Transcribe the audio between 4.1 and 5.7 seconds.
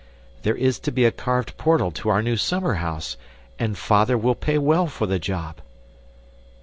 will pay well for the job."